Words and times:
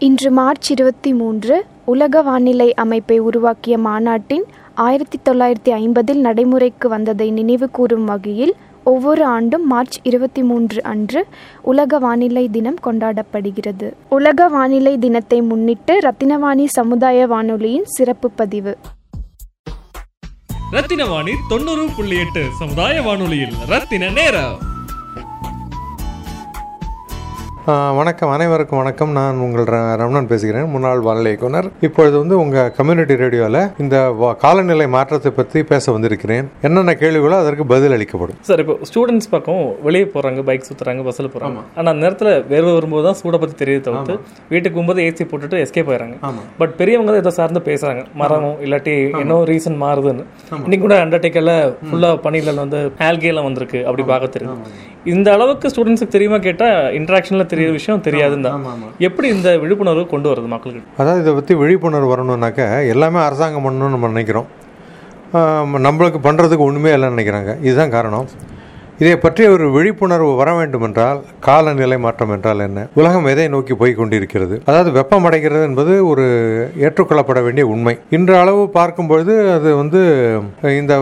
இன்று 0.00 0.30
மார்ச் 0.30 0.70
இருபத்தி 0.70 1.14
மூன்று 1.14 1.64
உலக 1.84 2.22
வானிலை 2.22 2.74
அமைப்பை 2.74 3.18
உருவாக்கிய 3.18 3.78
மாநாட்டின் 3.78 4.44
ஆயிரத்தி 4.74 5.18
தொள்ளாயிரத்தி 5.24 5.70
ஐம்பதில் 5.70 6.20
நடைமுறைக்கு 6.20 6.88
வந்ததை 6.88 7.30
நினைவு 7.30 7.70
கூறும் 7.70 8.04
வகையில் 8.04 8.54
ஒவ்வொரு 8.84 9.24
ஆண்டும் 9.24 9.66
மார்ச் 9.66 9.98
இருபத்தி 10.02 10.42
மூன்று 10.42 10.82
அன்று 10.82 11.26
உலக 11.62 11.98
வானிலை 11.98 12.48
தினம் 12.48 12.78
கொண்டாடப்படுகிறது. 12.84 13.92
உலக 14.08 14.48
வானிலை 14.48 14.98
தினத்தை 14.98 15.40
முன்னிட்டு 15.40 16.00
ரத்தினவாணி 16.00 16.64
சமுதாய 16.64 17.26
வானொலியின் 17.26 17.84
சிறப்பு 17.84 18.30
பதிவு. 18.30 18.76
ரத்தின 20.70 21.06
வாணி 21.06 21.32
தொண்ணூறு 21.48 21.88
புள்ளி 21.96 22.18
எட்டு 22.18 22.44
சமுதாய 22.58 23.02
வானொலியில் 23.02 23.54
ரத்தின 23.66 24.10
நேரம். 24.10 24.76
வணக்கம். 27.68 28.30
அனைவருக்கும் 28.34 28.78
வணக்கம். 28.80 29.10
நான் 29.16 29.40
உங்கள் 29.46 29.66
ரமணன் 30.00 30.28
பேசுகிறேன். 30.30 30.68
முன்னாள் 30.74 31.00
வானிலை 31.06 31.30
இயக்குனர். 31.32 31.66
இப்பொழுது 31.86 32.14
வந்து 32.20 32.34
உங்கள் 32.42 32.70
கம்யூனிட்டி 32.76 33.14
ரேடியோவில் 33.22 33.58
இந்த 33.82 33.96
காலநிலை 34.44 34.86
மாற்றத்தை 34.94 35.30
பற்றி 35.38 35.62
பேச 35.72 35.92
வந்திருக்கிறேன். 35.96 36.46
என்னென்ன 36.66 36.92
கேள்விகளோ 37.02 37.36
அதற்கு 37.42 37.64
பதில் 37.72 37.94
அளிக்கப்படும். 37.96 38.38
சார் 38.48 38.62
இப்போ 38.62 38.76
ஸ்டூடெண்ட்ஸ் 38.90 39.30
பக்கம் 39.34 39.60
வெளியே 39.88 40.06
போகிறாங்க 40.14 40.44
பைக் 40.50 40.66
சுற்றுறாங்க 40.68 41.04
பஸ்ஸில் 41.08 41.30
போகிறாங்க 41.34 41.60
ஆனால் 41.76 41.92
அந்த 41.92 42.02
நேரத்தில் 42.06 42.32
வேறு 42.52 42.72
வரும்போது 42.78 43.06
தான் 43.08 43.18
சூடை 43.20 43.40
பற்றி 43.42 43.56
தெரிய 43.62 43.82
தவிர்த்து 43.88 44.16
வீட்டுக்கு 44.52 44.74
போகும்போது 44.78 45.04
ஏசி 45.08 45.26
போட்டுட்டு 45.32 45.60
எஸ்கேப் 45.64 45.90
ஆயிடுறாங்க 45.92 46.16
பட் 46.62 46.74
பெரியவங்க 46.80 47.12
தான் 47.14 47.22
இதை 47.24 47.34
சார்ந்து 47.40 47.62
பேசுகிறாங்க 47.70 48.04
மரம் 48.22 48.50
இல்லாட்டி 48.66 48.96
என்ன 49.22 49.40
ரீசன் 49.52 49.78
மாறுதுன்னு. 49.84 50.26
இன்னைக்கு 50.64 50.84
கூட 50.86 50.98
அண்டர்டேக்கரில் 51.06 51.56
ஃபுல்லாக 51.88 52.22
பனியில் 52.28 52.62
வந்து 52.64 52.80
ஆல்கேலாம் 53.08 53.48
வந்திருக்கு 53.50 53.82
அப்படி 53.88 54.06
பார்க்க 54.14 54.34
தெரியுது. 54.38 54.72
இந்த 55.12 55.28
அளவுக்கு 55.36 55.66
ஸ்டூடெண்ட்ஸுக்கு 55.72 56.14
தெரியுமா 56.14 56.40
கேட்டால் 56.48 56.78
இன்ட்ராக்ஷனில் 56.98 57.50
தெரிய 57.58 57.70
விஷயம் 57.78 58.04
தெரியாதுன்னு 58.08 58.48
தான். 58.48 58.66
எப்படி 59.08 59.28
இந்த 59.36 59.50
விழிப்புணர்வு 59.64 60.06
கொண்டு 60.14 60.30
வருது 60.32 60.50
மக்களுக்கு 60.54 61.00
அதாவது 61.00 61.22
இதை 61.24 61.34
பற்றி 61.38 61.54
விழிப்புணர்வு 61.62 62.12
வரணும்னாக்க 62.14 62.70
எல்லாமே 62.94 63.20
அரசாங்கம் 63.28 63.66
பண்ணணும்னு 63.68 63.96
நம்ம 63.96 64.14
நினைக்கிறோம். 64.14 64.48
நம்மளுக்கு 65.86 66.20
பண்ணுறதுக்கு 66.28 66.68
ஒன்றுமே 66.68 66.92
இல்லைன்னு 66.96 67.16
நினைக்கிறாங்க. 67.16 67.52
இதுதான் 67.66 67.96
காரணம். 67.96 68.28
இதை 69.02 69.12
பற்றி 69.24 69.42
ஒரு 69.54 69.64
விழிப்புணர்வு 69.74 70.30
வர 70.38 70.50
வேண்டும் 70.58 70.84
என்றால் 70.86 71.18
காலநிலை 71.46 71.98
மாற்றம் 72.04 72.32
என்றால் 72.36 72.62
என்ன? 72.66 72.80
உலகம் 73.00 73.28
எதை 73.32 73.44
நோக்கி 73.52 73.74
போய் 73.80 73.92
கொண்டிருக்கிறது 73.98 74.56
அதாவது 74.68 74.90
வெப்பம் 74.96 75.26
அடைகிறது 75.28 75.62
என்பது 75.68 75.92
ஒரு 76.12 76.24
ஏற்றுக்கொள்ளப்பட 76.86 77.40
வேண்டிய 77.46 77.66
உண்மை. 77.74 77.94
இன்று 78.16 78.34
அளவு 78.40 78.62
பார்க்கும் 78.78 79.10
பொழுது 79.10 79.34
அது 79.56 79.68
வந்து 79.82 80.00
இந்த 80.80 80.94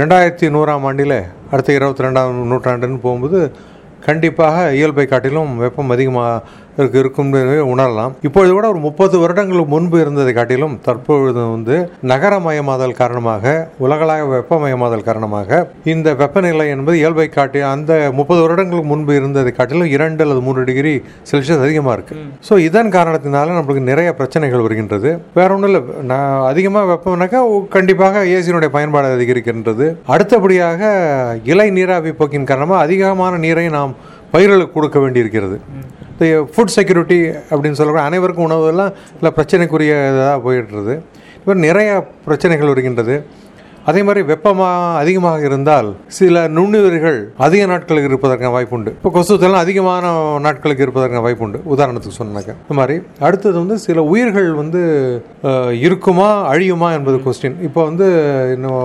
ரெண்டாயிரத்தி 0.00 0.48
நூறாம் 0.56 0.86
ஆண்டில் 0.90 1.18
அடுத்த 1.52 1.78
இருபத்தி 1.78 2.06
ரெண்டாம் 2.06 2.42
நூற்றாண்டுன்னு 2.52 3.00
போகும்போது 3.06 3.40
கண்டிப்பாக 4.06 4.56
இயல்பை 4.72 5.06
காட்டிலும் 5.06 5.52
வெப்பம் 5.56 5.90
அதிகமாக 5.90 6.42
இருக்கும் 7.02 7.32
உணரலாம். 7.72 8.12
இப்பொழுது 8.26 8.52
கூட 8.56 8.66
ஒரு 8.72 8.80
முப்பது 8.86 9.16
வருடங்களுக்கு 9.22 9.72
முன்பு 9.74 9.96
இருந்ததை 10.04 10.32
காட்டிலும் 10.38 10.74
தற்பொழுது 10.86 11.42
வந்து 11.54 11.76
நகரமயமாதல் 12.12 12.96
காரணமாக 13.00 13.54
உலகளாக 13.84 14.26
வெப்பமயமாதல் 14.34 15.06
காரணமாக 15.08 15.60
இந்த 15.94 16.14
வெப்பநிலை 16.22 16.66
என்பது 16.74 16.96
இயல்பை 17.02 17.28
காட்டி 17.38 17.60
அந்த 17.72 17.92
முப்பது 18.18 18.40
வருடங்களுக்கு 18.44 18.90
முன்பு 18.92 19.14
இருந்ததை 19.20 19.52
காட்டிலும் 19.58 19.92
இரண்டு 19.96 20.22
அல்லது 20.24 20.42
மூன்று 20.48 20.64
டிகிரி 20.70 20.94
செல்சியஸ் 21.30 21.64
அதிகமாக 21.66 21.96
இருக்கு. 21.98 22.16
ஸோ 22.48 22.56
இதன் 22.68 22.94
காரணத்தினால 22.98 23.56
நம்மளுக்கு 23.58 23.88
நிறைய 23.90 24.10
பிரச்சனைகள் 24.20 24.64
வருகின்றது. 24.66 25.12
வேற 25.38 25.48
ஒன்றும் 25.56 25.70
இல்லை. 25.70 25.82
நான் 26.12 26.32
அதிகமாக 26.50 26.90
வெப்பம்னாக்கா 26.92 27.42
கண்டிப்பாக 27.76 28.24
ஏசியினுடைய 28.36 28.72
பயன்பாடு 28.76 29.14
அதிகரிக்கின்றது. 29.18 29.88
அடுத்தபடியாக 30.14 30.92
இலை 31.52 31.68
நீராவி 31.78 32.12
போக்கின் 32.20 32.50
காரணமாக 32.52 32.84
அதிகமான 32.86 33.34
நீரை 33.46 33.66
நாம் 33.78 33.94
பயிர்களுக்கு 34.34 34.76
கொடுக்க 34.76 34.98
வேண்டியிருக்கிறது. 35.04 35.58
ஃபுட் 36.54 36.74
செக்யூரிட்டி 36.76 37.18
அப்படின்னு 37.50 37.78
சொல்கிற 37.80 38.04
அனைவருக்கும் 38.10 38.46
உணவுலாம் 38.48 38.92
இல்லை 39.18 39.32
பிரச்சனைக்குரிய 39.38 39.94
இதாக 40.12 40.36
போயிடுறது. 40.46 40.94
இப்போ 41.40 41.54
நிறைய 41.66 41.90
பிரச்சனைகள் 42.28 42.72
வருகின்றது. 42.72 43.16
அதே 43.90 44.00
மாதிரி 44.06 44.20
வெப்பமாக 44.30 44.94
அதிகமாக 45.00 45.42
இருந்தால் 45.48 45.88
சில 46.16 46.40
நுண்ணுயிர்கள் 46.54 47.18
அதிக 47.46 47.66
நாட்களுக்கு 47.72 48.08
இருப்பதற்கான 48.10 48.50
வாய்ப்புண்டு. 48.54 48.92
இப்போ 48.98 49.10
கொசுத்தெல்லாம் 49.16 49.64
அதிகமான 49.66 50.10
நாட்களுக்கு 50.46 50.84
இருப்பதற்கான 50.86 51.22
வாய்ப்புண்டு 51.26 51.58
உதாரணத்துக்கு 51.74 52.18
சொன்னாக்க. 52.20 52.56
இந்த 52.64 52.76
மாதிரி 52.80 52.96
அடுத்தது 53.26 53.56
வந்து 53.62 53.76
சில 53.86 54.02
உயிர்கள் 54.12 54.50
வந்து 54.62 54.82
இருக்குமா 55.86 56.28
அழியுமா 56.54 56.90
என்பது 56.98 57.20
கொஸ்டின் 57.26 57.56
இப்போ 57.68 57.82
வந்து 57.90 58.08
இன்னும் 58.56 58.80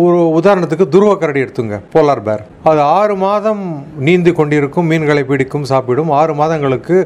ஒரு 0.00 0.18
உதாரணத்துக்கு 0.36 0.84
துருவ 0.92 1.14
கரடி 1.22 1.40
எடுத்துங்க 1.44 1.78
போலார் 1.94 2.22
பேர். 2.26 2.42
அது 2.70 2.80
ஆறு 2.98 3.14
மாதம் 3.22 3.60
நீந்தி 4.06 4.32
கொண்டிருக்கும் 4.38 4.88
மீன்களை 4.90 5.22
பிடிக்கும் 5.30 5.66
சாப்பிடும். 5.70 6.10
ஆறு 6.20 6.34
மாதங்களுக்கு 6.38 6.96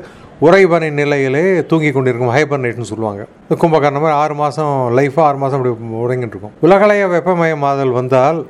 உறைபனை 0.49 0.91
நிலையிலே 1.01 1.43
தூங்கி 1.71 1.91
கொண்டிருக்கும் 1.93 2.33
ஹைபர்னேட்னு 2.37 2.89
சொல்லுவாங்க. 2.93 3.23
இந்த 3.45 3.57
கும்பகர்ணம் 3.63 4.05
மாதிரி 4.05 4.19
ஆறு 4.23 4.35
மாதம் 4.43 4.73
லைஃபாக 4.99 5.27
ஆறு 5.29 5.39
மாதம் 5.43 5.59
அப்படி 5.59 5.75
உறங்கிட்டு 6.05 6.35
இருக்கும் 6.35 6.55
உலகளைய 6.67 7.07
வெப்பமயமாதல் 7.15 7.93
வந்தால் 7.99 8.41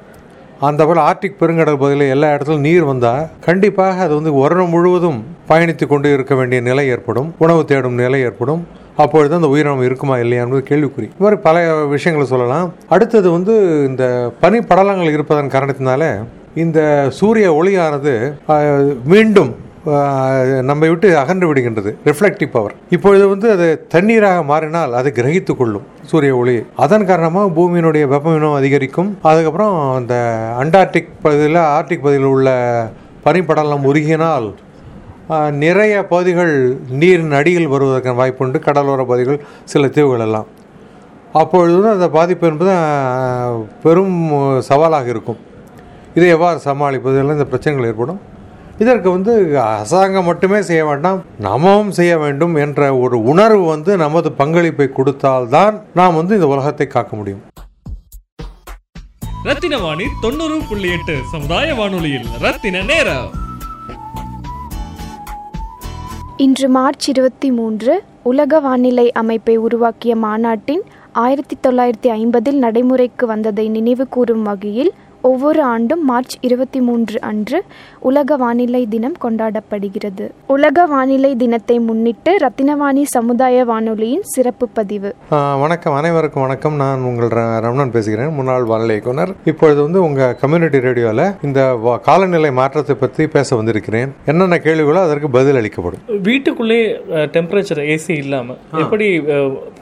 அந்த 0.68 0.82
போல் 0.88 1.04
ஆர்டிக் 1.08 1.40
பெருங்கடல் 1.40 1.82
பகுதியில் 1.82 2.12
எல்லா 2.14 2.28
இடத்துலையும் 2.34 2.66
நீர் 2.68 2.90
வந்தால் 2.92 3.26
கண்டிப்பாக 3.46 4.02
அது 4.06 4.14
வந்து 4.18 4.32
வருடம் 4.42 4.74
முழுவதும் 4.74 5.20
பயணித்து 5.50 5.86
கொண்டு 5.86 6.12
இருக்க 6.16 6.34
வேண்டிய 6.34 6.60
நிலை 6.70 6.84
ஏற்படும் 6.94 7.30
உணவு 7.44 7.64
தேடும் 7.70 8.00
நிலை 8.02 8.20
ஏற்படும். 8.28 8.62
அப்பொழுது 9.02 9.38
அந்த 9.38 9.48
உயிரினம் 9.52 9.84
இருக்குமா 9.88 10.16
இல்லையா 10.22 10.44
என்பது 10.44 10.62
கேள்விக்குறி. 10.70 11.08
இது 11.12 11.24
மாதிரி 11.24 11.40
பல 11.48 11.66
விஷயங்களை 11.94 12.26
சொல்லலாம். 12.32 12.68
அடுத்தது 12.94 13.28
வந்து 13.36 13.54
இந்த 13.90 14.04
பனி 14.42 14.58
படலங்கள் 14.72 15.14
இருப்பதன் 15.16 15.54
காரணத்தினால 15.54 16.02
இந்த 16.64 16.80
சூரிய 17.20 17.46
ஒளியானது 17.60 18.12
மீண்டும் 19.12 19.52
நம்மை 20.68 20.86
விட்டு 20.90 21.08
அகன்று 21.20 21.46
விடுகின்றது. 21.48 21.90
ரிஃப்ளெக்டிவ் 22.08 22.50
பவர் 22.54 22.72
இப்பொழுது 22.94 23.24
வந்து 23.32 23.48
அது 23.54 23.66
தண்ணீராக 23.94 24.38
மாறினால் 24.50 24.96
அது 25.00 25.08
கிரகித்து 25.18 25.52
கொள்ளும் 25.56 25.84
சூரிய 26.10 26.32
ஒளி. 26.40 26.56
அதன் 26.84 27.06
காரணமாக 27.10 27.52
பூமியினுடைய 27.58 28.04
வெப்பமினம் 28.12 28.56
அதிகரிக்கும். 28.60 29.10
அதுக்கப்புறம் 29.30 29.76
அந்த 29.98 30.14
அண்டார்டிக் 30.62 31.12
பகுதியில் 31.26 31.60
ஆர்டிக் 31.76 32.04
பகுதியில் 32.06 32.30
உள்ள 32.34 32.48
பனிப்படலம் 33.26 33.86
உருகினால் 33.90 34.48
நிறைய 35.64 35.94
பகுதிகள் 36.10 36.78
நீரின் 37.00 37.32
அடியில் 37.38 37.72
வருவதற்கான 37.72 38.18
வாய்ப்புண்டு 38.20 38.58
கடலோர 38.66 39.00
பகுதிகள் 39.04 39.40
சில 39.72 39.88
தீவுகள் 39.88 40.24
எல்லாம். 40.26 40.46
அப்பொழுது 41.32 41.88
அந்த 41.94 42.08
பாதிப்பு 42.08 42.46
என்பது 42.50 42.74
பெரும் 43.82 44.16
சவாலாக 44.68 45.08
இருக்கும். 45.14 45.40
இதை 46.14 46.28
எவ்வாறு 46.28 46.60
சமாளிப்பதெல்லாம் 46.64 47.38
இந்த 47.38 47.46
பிரச்சனைகள் 47.52 47.88
ஏற்படும். 47.90 48.20
இதற்கு 48.82 49.08
வந்து 49.10 49.60
அரசாங்கம் 49.60 50.28
மட்டுமே 50.30 50.62
செய்ய 50.62 50.84
வேண்டாம் 50.84 51.24
நாமும் 51.46 51.90
செய்ய 51.98 52.18
வேண்டும் 52.18 52.54
என்ற 52.64 52.96
ஒரு 52.96 53.18
உணர்வு 53.32 53.64
வந்து 53.64 53.96
நமது 53.96 54.32
பங்களிப்பை 54.32 54.88
கொடுத்தால்தான் 54.98 55.76
நாம் 55.94 56.18
வந்து 56.20 56.34
இந்த 56.34 56.46
உலகத்தை 56.46 56.86
காக்க 56.86 57.16
முடியும். 57.16 57.42
ரத்தின 59.48 59.78
வாணி 59.78 60.06
தொண்ணூறு 60.20 60.58
புள்ளி 60.68 60.90
எட்டு 60.98 61.16
சமுதாய 61.32 61.74
வானொலியில் 61.74 62.28
ரத்தின 62.46 62.82
நேரம். 62.92 63.45
இன்று 66.38 66.66
மார்ச் 66.68 67.06
இருபத்தி 67.08 67.48
மூன்று 67.50 67.92
உலக 68.22 68.58
வானிலை 68.60 69.04
அமைப்பை 69.12 69.54
உருவாக்கிய 69.56 70.12
மாநாட்டின் 70.16 70.82
ஆயிரத்தி 71.16 71.56
தொள்ளாயிரத்தி 71.62 72.08
ஐம்பதில் 72.14 72.58
நடைமுறைக்கு 72.58 73.24
வந்ததை 73.26 73.64
நினைவு 73.68 74.04
கூறும் 74.08 74.42
வகையில் 74.42 74.90
ஒவ்வொரு 75.26 75.62
ஆண்டும் 75.62 76.04
மார்ச் 76.04 76.36
இருபத்தி 76.40 76.80
மூன்று 76.80 77.20
அன்று 77.20 77.64
உலக 78.00 78.36
வானிலை 78.36 78.86
தினம் 78.86 79.14
கொண்டாடப்படுகிறது. 79.22 80.30
உலக 80.46 80.86
வானிலை 80.86 81.36
தினத்தை 81.36 81.78
முன்னிட்டு 81.78 82.38
ரத்தினவாணி 82.38 83.02
சமுதாய 83.02 83.64
வானொலியின் 83.64 84.22
சிறப்பு 84.22 84.68
பதிவு. 84.68 85.14
வணக்கம். 85.28 85.94
அனைவருக்கும் 85.94 86.42
வணக்கம். 86.42 86.74
நான் 86.74 87.00
உங்கள் 87.00 87.28
ர- 87.28 87.60
ரமணன் 87.60 87.90
பேசுகிறேன். 87.90 88.34
முன்னாள் 88.34 88.64
வானிலை 88.64 88.90
இயக்குனர். 88.90 89.34
இப்பொழுது 89.44 89.82
வந்து 89.82 90.02
உங்கள் 90.02 90.36
கம்யூனிட்டி 90.36 90.80
ரேடியோவில் 90.80 91.30
இந்த 91.42 91.80
வா- 91.84 92.00
காலநிலை 92.00 92.52
மாற்றத்தை 92.52 92.96
பற்றி 93.00 93.26
பேச 93.26 93.56
வந்திருக்கிறேன். 93.56 94.14
என்னென்ன 94.26 94.56
கேள்விகளோ 94.56 94.94
அதற்கு 94.94 95.30
பதில் 95.30 95.56
அளிக்கப்படும். 95.56 96.00
வீட்டுக்குள்ளே 96.22 97.02
டெம்பரேச்சர் 97.10 97.98
ஏசி 97.98 98.10
இல்லாமல் 98.10 98.56
எப்படி 98.72 99.24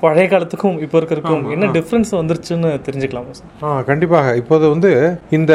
பழைய 0.01 0.29
காலத்துக்கும் 0.29 0.81
இப்போ 0.81 0.99
இருக்கிறதுக்கும் 0.99 1.51
என்ன 1.51 1.67
டிஃப்ரென்ஸ் 1.67 2.05
வந்துருச்சுன்னு 2.11 2.81
தெரிஞ்சுக்கலாமா 2.89 3.31
சார் 3.31 3.63
ஆ 3.63 3.81
கண்டிப்பாக. 3.81 4.37
இப்போது 4.37 4.69
வந்து 4.69 5.19
இந்த 5.35 5.55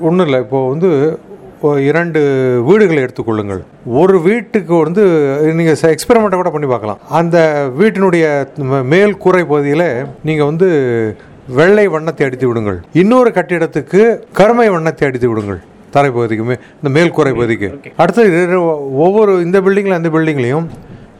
ஒன்றும் 0.00 0.26
இல்லை 0.26 0.40
இப்போ 0.40 0.68
வந்து 0.68 1.18
இரண்டு 1.62 2.20
வீடுகளை 2.64 3.02
எடுத்துக்கொள்ளுங்கள். 3.02 3.64
ஒரு 3.86 4.20
வீட்டுக்கு 4.20 4.74
வந்து 4.74 5.02
நீங்கள் 5.54 5.76
எக்ஸ்பெரிமெண்ட்டை 5.82 6.34
கூட 6.34 6.50
பண்ணி 6.50 6.66
பார்க்கலாம். 6.66 6.98
அந்த 7.08 7.68
வீட்டினுடைய 7.78 8.46
மேல் 8.84 9.16
கூரை 9.16 9.44
பகுதியில் 9.44 10.04
நீங்கள் 10.24 10.46
வந்து 10.46 10.68
வெள்ளை 11.48 11.86
வண்ணத்தை 11.86 12.26
அடித்து 12.26 12.46
விடுங்கள். 12.46 12.80
இன்னொரு 12.92 13.30
கட்டிடத்துக்கு 13.30 14.18
கருமை 14.32 14.68
வண்ணத்தை 14.68 15.08
அடித்து 15.08 15.28
விடுங்கள். 15.28 15.60
தரைப்பகுதிக்கு 15.92 16.42
மே- 16.42 16.60
இந்த 16.74 16.88
மேல் 16.88 17.10
கூரை 17.10 17.32
பகுதிக்கு. 17.32 17.78
அடுத்தது 17.96 18.64
ஒவ்வொரு 18.96 19.40
இந்த 19.40 19.60
பில்டிங்கில் 19.60 19.92
அந்த 19.92 20.08
பில்டிங்லையும் 20.08 20.66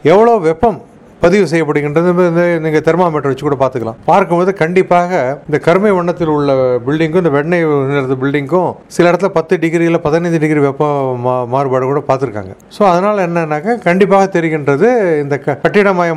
எவ்வளோ 0.03 0.37
வெப்பம் 0.37 0.81
பதிவு 1.23 1.45
செய்யப்படுகின்றது. 1.51 2.27
இந்த 2.29 2.59
நீங்கள் 2.61 2.81
தெர்மாமீட்டர் 2.81 3.31
வச்சு 3.31 3.45
கூட 3.45 3.57
பார்த்துக்கலாம். 3.59 3.97
பார்க்கும்போது 4.05 4.53
கண்டிப்பாக 4.53 5.11
இந்த 5.45 5.57
கருமை 5.57 5.91
வண்ணத்தில் 5.91 6.27
உள்ள 6.27 6.53
பில்டிங்கும் 6.87 7.21
இந்த 7.21 7.29
வெண்ணெய் 7.29 7.63
நிறத்து 7.63 8.15
பில்டிங்கும் 8.15 8.71
சில 8.87 9.11
இடத்துல 9.11 9.25
பத்து 9.27 9.57
டிகிரியில் 9.57 9.99
பதினைந்து 9.99 10.39
டிகிரி 10.39 10.59
வெப்ப 10.59 10.85
மா- 11.25 11.47
மாறுபாடு 11.47 11.85
கூட 11.85 12.03
பார்த்துருக்காங்க. 12.07 12.53
ஸோ 12.75 12.83
அதனால் 12.83 13.17
என்னன்னாக்கா 13.17 13.81
கண்டிப்பாக 13.81 14.39
தெரிகின்றது 14.39 14.89
இந்த 15.21 15.37
க- 15.37 15.57
நகரமய 15.63 16.11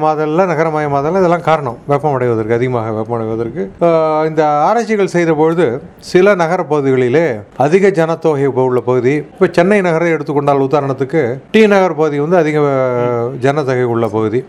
நகரமயமாதல் 0.53 1.19
இதெல்லாம் 1.19 1.41
காரணம். 1.41 1.79
வெப்பமடைவதற்கு 1.89 2.53
அதிகமாக 2.53 2.91
வெப்பமடைவதற்கு 2.91 3.63
இந்த 4.29 4.49
ஆராய்ச்சிகள் 4.67 5.07
செய்த 5.07 5.35
பொழுது 5.35 5.67
சில 6.01 6.35
நகர 6.35 6.65
பகுதிகளிலே 6.71 7.27
அதிக 7.57 7.91
ஜனத்தொகை 7.91 8.47
உள்ள 8.47 8.81
பகுதி 8.81 9.15
இப்போ 9.15 9.49
சென்னை 9.51 9.81
நகரை 9.81 10.11
எடுத்துக்கொண்டால் 10.11 10.61
உதாரணத்துக்கு 10.61 11.23
டி 11.51 11.67
நகர் 11.67 11.95
பகுதி 11.95 12.19
வந்து 12.19 12.37
அதிக 12.37 12.59
ஜனத்தொகை 13.41 13.83
உள்ள 13.85 14.09
பகுதி. 14.09 14.41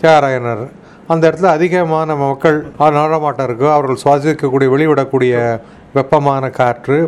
தியாகராயனர் 0.00 0.64
அந்த 1.12 1.22
இடத்துல 1.28 1.50
அதிகமான 1.56 2.16
மக்கள் 2.24 2.58
நடமாட்டம் 2.98 3.46
இருக்கும் 3.48 3.74
அவர்கள் 3.76 4.02
சுவாசிக்கக்கூடிய 4.04 4.68
வெளிவிடக்கூடிய 4.74 5.34
வெப்பமான 5.94 6.50
காற்று 6.58 6.98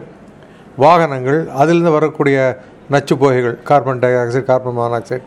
வாகனங்கள் 0.76 1.40
அதிலிருந்து 1.60 1.92
வரக்கூடிய 1.96 2.38
நச்சு 2.94 3.14
புகைகள் 3.16 3.56
carbon 3.68 4.00
di 4.04 4.12
oxide 4.20 4.46
carbon 4.50 4.78
monoxide 4.78 5.26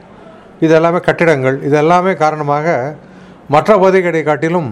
இது 0.64 0.74
எல்லாமே 0.80 1.00
கட்டிடங்கள். 1.08 1.58
இது 1.68 1.76
எல்லாமே 1.84 2.12
காரணமாக 2.24 2.66
மற்ற 3.50 3.72
பகுதிகளை 3.78 4.24
காட்டிலும் 4.24 4.70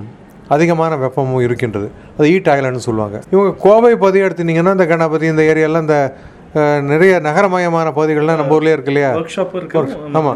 அதிகமான 0.47 0.95
வெப்பமும் 1.03 1.43
இருக்கின்றது. 1.47 1.87
அது 2.17 2.27
ஈட் 2.35 2.49
ஐலண்ட்னு 2.55 2.87
சொல்லுவாங்க. 2.87 3.17
இவங்க 3.33 3.51
கோவை 3.65 3.93
பகுதியை 3.95 4.23
எடுத்துனீங்கன்னா 4.27 4.73
இந்த 4.77 4.85
கணபதி 4.93 5.25
இந்த 5.33 5.43
ஏரியாலாம் 5.51 5.85
இந்த 5.87 5.97
நிறைய 6.91 7.13
நகரமயமான 7.27 7.87
பகுதிகள்லாம் 7.97 8.39
நம்ம 8.39 8.55
ஊர்லேயே 8.57 8.75
இருக்கு 8.77 8.91
இல்லையா? 8.93 9.11
ஆமாம் 10.19 10.33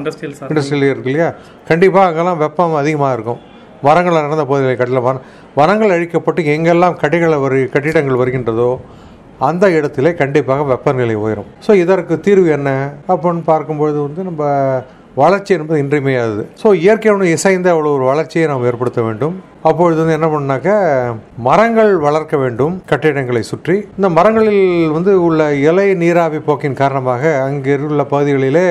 இண்டஸ்ட்ரியல் 0.50 0.92
இருக்கு 0.92 1.10
இல்லையா? 1.12 1.30
கண்டிப்பாக 1.70 2.08
அங்கெல்லாம் 2.10 2.40
வெப்பம் 2.44 2.76
அதிகமாக 2.82 3.16
இருக்கும். 3.18 3.42
மரங்கள் 3.88 4.18
நடந்த 4.20 4.46
பகுதிகளை 4.52 4.76
கட்டில 4.82 5.02
வன 5.08 5.20
வனங்கள் 5.60 5.94
அழிக்கப்பட்டு 5.96 6.42
எங்கெல்லாம் 6.56 6.96
கட்டிடங்கள் 7.02 7.44
வரு 7.46 7.60
கட்டிடங்கள் 7.74 8.22
வருகின்றதோ 8.22 8.70
அந்த 9.48 9.66
இடத்திலே 9.78 10.14
கண்டிப்பாக 10.22 10.64
வெப்பநிலை 10.64 11.16
உயரும். 11.16 11.50
ஸோ 11.66 11.72
இதற்கு 11.84 12.20
தீர்வு 12.20 12.50
என்ன? 12.58 12.70
அப்படின்னு 13.08 13.44
பார்க்கும்பொழுது 13.52 14.00
வந்து 14.08 14.24
நம்ம 14.24 14.44
வளர்ச்சி 15.22 15.52
என்பது 15.58 15.82
இன்றியமையாதது. 15.84 16.44
ஸோ 16.62 16.68
இயற்கையுடன் 16.84 17.34
இசைந்த 17.36 17.68
அவ்வளோ 17.74 17.92
ஒரு 17.98 18.06
வளர்ச்சியை 18.12 18.46
நாம் 18.52 18.68
ஏற்படுத்த 18.70 19.02
வேண்டும். 19.08 19.36
அப்பொழுது 19.70 20.00
வந்து 20.02 20.18
என்ன 20.18 20.28
பண்ணாக்க 20.34 20.70
மரங்கள் 21.48 21.92
வளர்க்க 22.08 22.36
வேண்டும் 22.44 22.76
கட்டிடங்களை 22.92 23.44
சுற்றி. 23.52 23.76
இந்த 23.98 24.10
மரங்களில் 24.18 24.64
வந்து 24.98 25.12
உள்ள 25.28 25.50
இலை 25.70 25.88
நீராவி 26.04 26.40
போக்கின் 26.48 26.80
காரணமாக 26.82 27.34
அங்கே 27.48 27.78
உள்ள 27.90 28.04
பகுதிகளிலே 28.14 28.70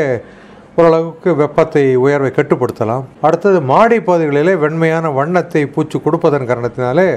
ஓரளவுக்கு 0.81 1.31
வெப்பத்தை 1.41 1.83
உயர்வை 2.05 2.31
கட்டுப்படுத்தலாம். 2.37 3.05
அடுத்தது 3.27 3.59
மாடி 3.73 3.99
பகுதிகளிலே 4.09 4.55
வெண்மையான 4.65 5.13
வண்ணத்தை 5.19 5.63
பூச்சி 5.75 5.99
கொடுப்பதன் 6.07 6.49
காரணத்தினாலே 6.51 7.09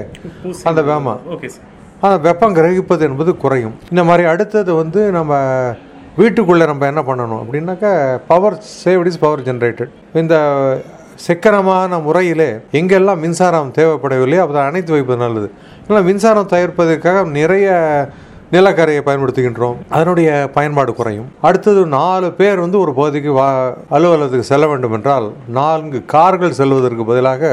அந்த 0.70 0.82
வேமா 0.90 1.14
அந்த 2.06 2.16
வெப்பம் 2.26 2.56
கிரகிப்பது 2.56 3.02
என்பது 3.08 3.30
குறையும். 3.44 3.76
இந்த 3.92 4.02
மாதிரி 4.08 4.24
அடுத்தது 4.32 4.70
வந்து 4.80 5.00
நம்ம 5.16 5.32
வீட்டுக்குள்ளே 6.20 6.64
நம்ம 6.70 6.86
என்ன 6.92 7.00
பண்ணணும் 7.08 7.40
அப்படின்னாக்கா 7.42 7.90
பவர் 8.30 8.56
சேவ்டிஸ் 8.82 9.20
பவர் 9.24 9.42
ஜென்ரேட்டட் 9.48 9.92
இந்த 10.20 10.36
சிக்கனமான 11.26 11.98
முறையிலே 12.06 12.48
எங்கெல்லாம் 12.78 13.22
மின்சாரம் 13.24 13.70
தேவைப்படவில்லையோ 13.78 14.42
அதை 14.44 14.60
அணைத்து 14.68 14.92
வைப்பது 14.94 15.20
நல்லது. 15.24 15.48
இல்லை 15.88 16.00
மின்சாரம் 16.08 16.50
தயாரிப்பதற்காக 16.52 17.24
நிறைய 17.38 17.68
நிலக்கரையை 18.54 19.00
பயன்படுத்துகின்றோம். 19.06 19.78
அதனுடைய 19.96 20.28
பயன்பாடு 20.56 20.92
குறையும். 20.98 21.26
அடுத்தது 21.48 21.80
நாலு 21.96 22.28
பேர் 22.38 22.62
வந்து 22.64 22.78
ஒரு 22.84 22.92
பகுதிக்கு 22.98 23.32
வா 23.38 23.48
அலுவலகத்துக்கு 23.96 24.50
செல்ல 24.52 24.66
வேண்டும் 24.72 24.94
என்றால் 24.98 25.26
நான்கு 25.58 26.00
கார்கள் 26.14 26.58
செல்வதற்கு 26.60 27.04
பதிலாக 27.10 27.52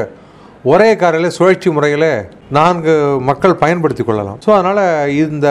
ஒரே 0.72 0.88
காரில் 1.02 1.34
சுழற்சி 1.38 1.70
முறையில் 1.76 2.10
நான்கு 2.58 2.94
மக்கள் 3.28 3.60
பயன்படுத்தி 3.64 4.04
கொள்ளலாம். 4.04 4.38
ஸோ 4.46 4.50
அதனால் 4.58 4.84
இந்த 5.24 5.48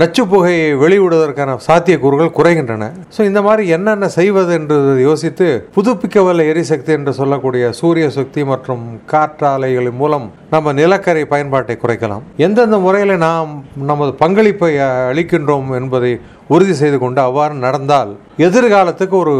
நச்சு 0.00 0.22
புகையை 0.30 0.64
வெளியிடுவதற்கான 0.80 1.52
சாத்தியக்கூறுகள் 1.66 2.34
குறைகின்றன. 2.38 2.88
ஸோ 3.14 3.20
இந்த 3.28 3.40
மாதிரி 3.46 3.62
என்னென்ன 3.76 4.08
செய்வது 4.16 4.52
என்று 4.58 4.76
யோசித்து 5.04 5.46
புதுப்பிக்கவல்ல 5.76 6.44
எரிசக்தி 6.52 6.92
என்று 6.96 7.12
சொல்லக்கூடிய 7.20 7.70
சூரிய 7.78 8.08
சக்தி 8.16 8.42
மற்றும் 8.50 8.82
காற்றாலைகளின் 9.12 9.96
மூலம் 10.02 10.26
நம்ம 10.54 10.74
நிலக்கரி 10.80 11.22
பயன்பாட்டை 11.32 11.76
குறைக்கலாம். 11.84 12.26
எந்தெந்த 12.46 12.78
முறையில் 12.86 13.14
நாம் 13.26 13.54
நமது 13.92 14.12
பங்களிப்பை 14.22 14.72
அளிக்கின்றோம் 15.10 15.72
என்பதை 15.80 16.12
உறுதி 16.56 16.76
செய்து 16.82 17.00
கொண்டு 17.04 17.20
அவ்வாறு 17.28 17.56
நடந்தால் 17.66 18.12
எதிர்காலத்துக்கு 18.48 19.18
ஒரு 19.24 19.36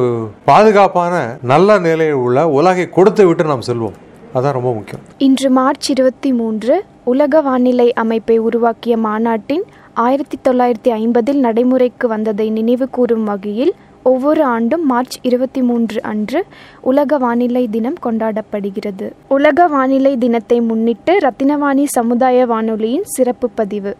பாதுகாப்பான 0.50 1.14
நல்ல 1.54 1.78
நிலையில் 1.88 2.22
உள்ள 2.24 2.48
உலகை 2.58 2.88
கொடுத்து 2.98 3.24
விட்டு 3.28 3.52
நாம் 3.52 3.68
செல்வோம். 3.70 3.96
அதான் 4.36 4.58
ரொம்ப 4.60 4.70
முக்கியம். 4.78 5.04
இன்று 5.26 5.48
மார்ச் 5.58 5.88
இருபத்தி 5.92 6.30
மூன்று 6.40 6.74
உலக 7.12 7.40
வானிலை 7.46 7.86
அமைப்பை 8.02 8.36
உருவாக்கிய 8.46 8.94
மாநாட்டின் 9.04 9.66
ஆயிரத்தி 9.96 10.38
தொள்ளாயிரத்தி 10.48 10.90
ஐம்பதில் 10.90 11.38
நடைமுறைக்கு 11.38 12.08
வந்ததை 12.08 12.50
நினைவு 12.50 12.90
கூறும் 12.90 13.24
வகையில் 13.24 13.74
ஒவ்வொரு 14.02 14.44
ஆண்டும் 14.44 14.86
மார்ச் 14.86 15.18
இருபத்தி 15.22 15.62
மூன்று 15.62 16.02
அன்று 16.02 16.46
உலக 16.80 17.18
வானிலை 17.18 17.68
தினம் 17.68 17.96
கொண்டாடப்படுகிறது. 18.02 19.10
உலக 19.28 19.66
வானிலை 19.66 20.16
தினத்தை 20.16 20.60
முன்னிட்டு 20.60 21.18
ரத்தினவாணி 21.18 21.84
சமுதாய 21.84 22.46
வானொலியின் 22.46 23.04
சிறப்பு 23.04 23.50
பதிவு. 23.50 23.96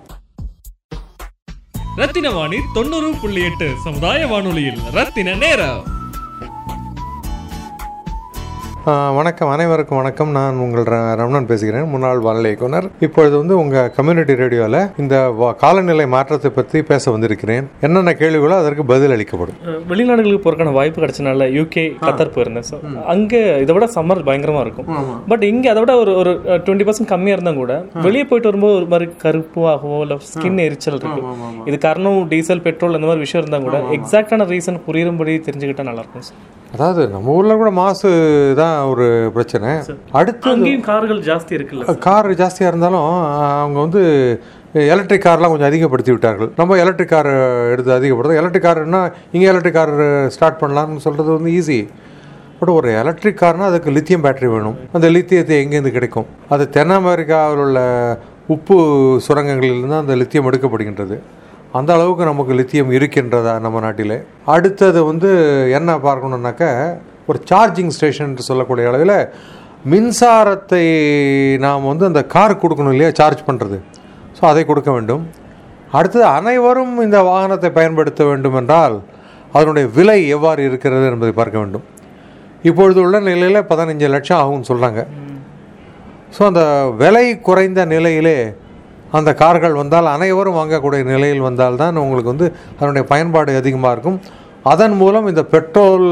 ரத்தின 1.97 2.31
வாணி 2.31 2.57
தொண்ணூறு 2.75 3.13
புள்ளி 3.21 3.45
எட்டு 3.45 3.71
சமுதாய 3.85 4.27
வானொலியில் 4.27 4.79
ரத்தின 4.93 5.35
நேரம். 5.35 5.96
வணக்கம். 8.89 9.51
அனைவருக்கும் 9.53 9.99
வணக்கம். 10.01 10.33
நான் 10.37 10.59
உங்கள் 10.65 10.85
ரமணன் 11.21 11.49
பேசுகிறேன். 11.49 11.87
முன்னாள் 11.93 12.21
வானிலை 12.27 12.51
இயக்குனர் 12.51 12.85
இப்பொழுது 13.07 13.33
வந்து 13.41 13.55
உங்கள் 13.63 13.89
கம்யூனிட்டி 13.97 14.35
ரேடியோவில் 14.41 14.77
இந்த 15.03 15.15
காலநிலை 15.63 16.07
மாற்றத்தை 16.13 16.51
பற்றி 16.59 16.81
பேச 16.91 17.05
வந்திருக்கிறேன். 17.15 17.65
என்னென்ன 17.87 18.13
கேள்விகளோ 18.21 18.57
அதற்கு 18.63 18.85
பதில் 18.93 19.15
அளிக்கப்படும். 19.15 19.57
வெளிநாடுகளுக்கு 19.93 20.43
போறதுக்கான 20.45 20.75
வாய்ப்பு 20.79 21.03
கிடைச்சனால 21.05 21.49
யூகே 21.57 21.85
கத்தார் 22.05 22.33
போயிருந்தேன். 22.37 22.69
ஸோ 22.71 22.79
அங்கே 23.15 23.41
இதை 23.65 23.75
விட 23.79 23.89
சம்மர் 23.97 24.23
பயங்கரமா 24.29 24.63
இருக்கும். 24.67 24.91
பட் 25.33 25.47
இங்கே 25.53 25.71
அதை 25.73 25.83
விட 25.85 25.97
ஒரு 26.03 26.15
ஒரு 26.21 26.35
டுவெண்ட்டி 26.67 26.87
பர்சன்ட் 26.89 27.13
கம்மியாக 27.15 27.39
இருந்தால் 27.39 27.61
கூட 27.63 27.81
வெளியே 28.07 28.27
போயிட்டு 28.31 28.51
வரும்போது 28.51 28.77
ஒரு 28.81 28.89
மாதிரி 28.95 29.09
கருப்பாகவோ 29.25 29.99
இல்லை 30.07 30.19
ஸ்கின் 30.33 30.65
எரிச்சல் 30.69 30.99
இருக்கு. 31.01 31.25
இது 31.71 31.79
காரணம் 31.89 32.21
டீசல் 32.35 32.65
பெட்ரோல் 32.69 32.99
அந்த 33.01 33.09
மாதிரி 33.11 33.25
விஷயம் 33.27 33.45
இருந்தால் 33.45 33.67
கூட 33.67 33.81
எக்ஸாக்டான 33.99 34.49
ரீசன் 34.55 34.81
புரியும்படி 34.87 35.35
தெரிஞ்சுக்கிட்டா 35.49 35.89
நல்லா 35.91 36.05
இருக்கும் 36.05 36.27
சார் 36.29 36.41
அதாவது 36.75 37.03
நம்ம 37.13 37.35
ஊரில் 37.35 37.59
கூட 37.61 37.71
மாசு 37.79 38.09
தான் 38.61 38.73
ஒரு 38.85 39.31
பிரச்சனை. 39.33 39.69
அடுத்து 40.13 40.51
அங்கேயும் 40.51 40.87
கார்கள் 40.91 41.21
ஜாஸ்தி 41.29 41.53
இருக்குல்ல 41.57 41.99
கார் 41.99 42.31
ஜாஸ்தியாக 42.31 42.71
இருந்தாலும் 42.73 43.07
அவங்க 43.63 43.79
வந்து 43.81 44.03
எலக்ட்ரிக் 44.73 45.25
கார்லாம் 45.25 45.53
கொஞ்சம் 45.53 45.71
அதிகப்படுத்தி 45.73 46.11
விட்டார்கள். 46.11 46.51
நம்ம 46.57 46.77
எலக்ட்ரிக் 46.77 47.13
கார் 47.15 47.31
எடுத்து 47.73 47.93
அதிகப்படுத்தும் 47.93 48.41
எலக்ட்ரிக் 48.43 48.67
கார்னா 48.69 49.01
இங்கே 49.33 49.47
எலக்ட்ரிக் 49.47 49.79
கார் 49.79 49.95
ஸ்டார்ட் 50.29 50.61
பண்ணலாம்னு 50.61 51.05
சொல்கிறது 51.07 51.31
வந்து 51.37 51.53
ஈஸி 51.59 51.81
பட் 52.59 52.69
ஒரு 52.69 52.91
எலக்ட்ரிக் 52.99 53.41
கார்னால் 53.43 53.71
அதுக்கு 53.71 53.91
லித்தியம் 53.91 54.25
பேட்டரி 54.25 54.49
வேணும். 54.53 54.77
அந்த 54.93 55.07
லித்தியத்தை 55.09 55.55
எங்கேருந்து 55.63 55.95
கிடைக்கும்? 55.97 56.27
அது 56.49 56.65
தென் 56.69 56.91
அமெரிக்காவில் 56.91 57.63
உள்ள 57.65 57.81
உப்பு 58.47 58.77
சுரங்கங்களிலிருந்து 59.27 59.99
அந்த 59.99 60.15
லித்தியம் 60.17 60.49
எடுக்கப்படுகின்றது. 60.51 61.17
அந்த 61.73 61.91
அளவுக்கு 61.95 62.25
நமக்கு 62.25 62.53
லித்தியம் 62.55 62.91
இருக்கின்றதா 62.91 63.53
நம்ம 63.61 63.81
நாட்டிலே? 63.81 64.19
அடுத்தது 64.47 65.05
வந்து 65.05 65.31
என்ன 65.73 65.97
பார்க்கணுன்னாக்க 65.97 66.65
ஒரு 67.31 67.39
சார்ஜிங் 67.51 67.93
ஸ்டேஷன் 67.97 68.29
என்று 68.31 68.47
சொல்லக்கூடிய 68.49 68.91
அளவில் 68.91 69.19
மின்சாரத்தை 69.93 70.85
நாம் 71.65 71.91
வந்து 71.91 72.05
அந்த 72.11 72.21
கார் 72.35 72.61
கொடுக்கணும் 72.63 72.95
இல்லையா? 72.95 73.11
சார்ஜ் 73.21 73.43
பண்ணுறது 73.49 73.79
ஸோ 74.39 74.43
அதை 74.53 74.63
கொடுக்க 74.71 74.91
வேண்டும். 74.97 75.23
அடுத்தது 75.99 76.25
அனைவரும் 76.39 76.95
இந்த 77.07 77.19
வாகனத்தை 77.31 77.69
பயன்படுத்த 77.77 78.23
வேண்டும் 78.31 78.57
என்றால் 78.61 78.97
அதனுடைய 79.57 79.87
விலை 79.97 80.19
எவ்வாறு 80.37 80.61
இருக்கிறது 80.69 81.05
என்பதை 81.11 81.33
பார்க்க 81.41 81.57
வேண்டும். 81.63 81.85
இப்பொழுது 82.69 82.99
உள்ள 83.05 83.17
நிலையில் 83.29 83.69
பதினஞ்சு 83.71 84.07
லட்சம் 84.15 84.41
ஆகும்னு 84.43 84.69
சொல்கிறாங்க 84.71 85.01
ஸோ 86.37 86.41
அந்த 86.51 86.63
விலை 87.03 87.27
குறைந்த 87.49 87.81
நிலையிலே 87.93 88.39
அந்த 89.17 89.31
கார்கள் 89.43 89.79
வந்தால் 89.81 90.09
அனைவரும் 90.15 90.59
வாங்கக்கூடிய 90.61 91.03
நிலையில் 91.13 91.47
வந்தால்தான் 91.49 92.01
உங்களுக்கு 92.05 92.33
வந்து 92.33 92.47
அதனுடைய 92.79 93.05
பயன்பாடு 93.13 93.61
அதிகமாக 93.61 93.95
இருக்கும். 93.95 94.19
அதன் 94.73 94.97
மூலம் 95.03 95.29
இந்த 95.33 95.43
பெட்ரோல் 95.55 96.09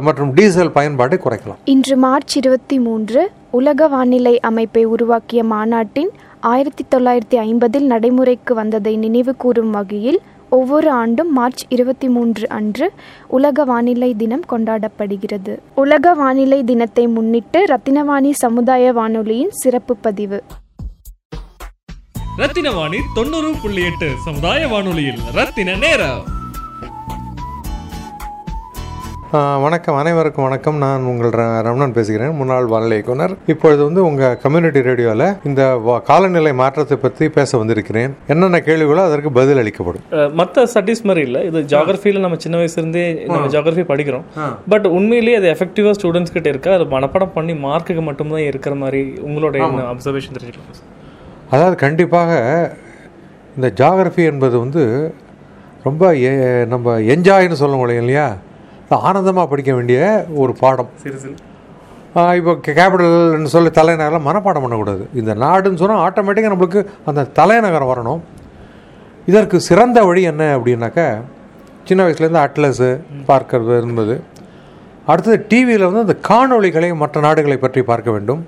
மற்றும் 0.00 0.32
டீசல் 0.32 0.70
பயன்பாட்டை 0.70 1.18
குறைக்கலாம். 1.24 1.60
இன்று 1.64 1.96
மார்ச் 1.96 2.36
இருபத்தி 2.36 2.78
மூன்று 2.78 3.30
உலக 3.50 3.88
வானிலை 3.88 4.40
அமைப்பை 4.40 4.84
உருவாக்கிய 4.84 5.44
மாநாட்டின் 5.44 6.10
ஆயிரத்தி 6.40 6.84
தொள்ளாயிரத்தி 6.90 7.36
ஐம்பதில் 7.36 7.86
நடைமுறைக்கு 7.92 8.54
வந்ததை 8.54 8.96
நினைவு 8.96 9.36
கூறும் 9.36 9.70
வகையில் 9.70 10.20
ஒவ்வொரு 10.48 10.90
ஆண்டும் 10.90 11.32
மார்ச் 11.32 11.64
இருபத்தி 11.68 12.08
மூன்று 12.08 12.48
அன்று 12.48 12.92
உலக 13.28 13.64
வானிலை 13.64 14.14
தினம் 14.16 14.44
கொண்டாடப்படுகிறது. 14.50 15.58
உலக 15.74 16.14
வானிலை 16.14 16.64
தினத்தை 16.64 17.06
முன்னிட்டு 17.06 17.66
ரத்தினவாணி 17.66 18.30
சமுதாய 18.30 18.92
வானொலியின் 18.92 19.50
சிறப்பு 19.50 19.96
பதிவு. 19.96 20.42
ரத்தின 22.36 22.70
வாணி 22.70 22.96
தொண்ணூறு 23.14 23.52
புள்ளி 23.62 23.82
எட்டு 23.84 24.10
சமுதாய 24.24 24.68
வானொலியில் 24.68 25.18
ரத்தின 25.34 25.74
நேரம். 25.74 26.38
வணக்கம். 29.32 29.96
அனைவருக்கும் 29.98 30.44
வணக்கம். 30.46 30.78
நான் 30.84 31.02
உங்கள் 31.10 31.32
ரமணன் 31.66 31.92
பேசுகிறேன். 31.98 32.32
முன்னாள் 32.38 32.64
வானிலை 32.72 32.96
இயக்குனர். 32.96 33.32
இப்பொழுது 33.52 33.80
வந்து 33.86 34.00
உங்கள் 34.06 34.34
கம்யூனிட்டி 34.44 34.80
ரேடியோவில் 34.86 35.24
இந்த 35.48 35.60
காலநிலை 36.08 36.52
மாற்றத்தை 36.60 36.96
பற்றி 37.04 37.26
பேச 37.36 37.58
வந்திருக்கிறேன். 37.60 38.14
என்னென்ன 38.32 38.60
கேள்விகளோ 38.68 39.02
அதற்கு 39.10 39.30
பதில் 39.38 39.60
அளிக்கப்படும். 39.62 40.04
மற்ற 40.40 40.64
ஸ்டடீஸ் 40.72 41.04
மாதிரி 41.10 41.24
இல்லை. 41.28 41.42
இது 41.50 41.62
ஜாகிரஃபியில் 41.74 42.20
நம்ம 42.24 42.40
சின்ன 42.46 42.58
வயசுலேருந்தே 42.62 43.06
நம்ம 43.34 43.52
ஜாகிரஃபி 43.54 43.86
படிக்கிறோம். 43.92 44.26
பட் 44.74 44.90
உண்மையிலேயே 44.96 45.38
அது 45.42 45.48
எஃபெக்டிவாக 45.54 45.94
ஸ்டூடெண்ட்ஸ் 46.00 46.36
கிட்ட 46.38 46.48
இருக்கா? 46.54 46.74
அது 46.80 46.88
மனப்பாடம் 46.96 47.34
பண்ணி 47.38 47.56
மார்க்குக்கு 47.68 48.04
மட்டும்தான் 48.10 48.46
இருக்கிற 48.50 48.74
மாதிரி 48.82 49.04
உங்களோட 49.28 49.56
என்ன 49.68 49.88
அப்சர்வேஷன் 49.94 50.36
தெரிஞ்சுக்கலாம் 50.38 50.84
அதாவது 51.54 51.76
கண்டிப்பாக 51.86 52.42
இந்த 53.56 53.70
ஜாகிரஃபி 53.82 54.24
என்பது 54.34 54.56
வந்து 54.66 54.84
ரொம்ப 55.88 56.14
நம்ம 56.76 57.00
என்ஜாய்னு 57.16 57.62
சொல்ல 57.64 57.76
முடியும் 57.80 58.04
இல்லையா? 58.04 58.28
ஆனந்தமாக 59.08 59.46
படிக்க 59.52 59.72
வேண்டிய 59.78 60.00
ஒரு 60.42 60.52
பாடம். 60.60 60.90
இப்போ 62.38 62.52
கேபிட்டல்னு 62.66 63.50
சொல்லி 63.54 63.70
தலைநகரம் 63.78 64.26
மனப்பாடம் 64.28 64.64
பண்ணக்கூடாது. 64.64 65.04
இந்த 65.20 65.32
நாடுன்னு 65.42 65.80
சொன்னால் 65.82 66.02
ஆட்டோமேட்டிக்காக 66.06 66.52
நம்மளுக்கு 66.54 66.80
அந்த 67.10 67.28
தலைநகரம் 67.38 67.90
வரணும். 67.92 68.22
இதற்கு 69.30 69.56
சிறந்த 69.68 69.98
வழி 70.08 70.22
என்ன 70.30 70.44
அப்படின்னாக்கா 70.56 71.08
சின்ன 71.88 72.00
வயசுலேருந்து 72.06 72.44
அட்லஸு 72.46 72.88
பார்க்கறது 73.28 73.76
என்பது. 73.88 74.14
அடுத்தது 75.10 75.36
டிவியில் 75.50 75.86
வந்து 75.88 76.04
அந்த 76.06 76.16
காணொளிகளை 76.30 76.88
மற்ற 77.02 77.20
நாடுகளை 77.26 77.56
பற்றி 77.64 77.80
பார்க்க 77.90 78.10
வேண்டும். 78.16 78.42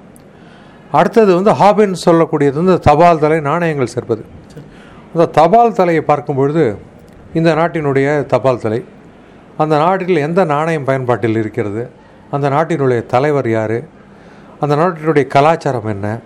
அடுத்தது 0.99 1.31
வந்து 1.39 1.53
ஹாபின்னு 1.61 2.01
சொல்லக்கூடியது 2.07 2.57
வந்து 2.63 2.75
தபால் 2.87 3.23
தலை 3.23 3.39
நாணயங்கள் 3.51 3.93
சேர்ப்பது. 3.95 4.23
அந்த 5.13 5.25
தபால் 5.39 5.79
தலையை 5.79 6.03
பார்க்கும் 6.11 6.39
பொழுது 6.41 6.65
இந்த 7.39 7.51
நாட்டினுடைய 7.61 8.09
தபால் 8.33 8.63
தலை 8.65 8.81
அந்த 9.59 9.77
நாட்டில் 9.77 10.17
எந்த 10.17 10.45
நாணயம் 10.45 10.85
பயன்பாட்டில் 10.85 11.37
இருக்கிறது? 11.37 11.91
அந்த 12.31 12.51
நாட்டினுடைய 12.51 13.07
தலைவர் 13.07 13.49
யார்? 13.49 13.79
அந்த 14.61 14.77
நாட்டினுடைய 14.77 15.27
கலாச்சாரம் 15.27 15.85
என்ன? 15.85 16.19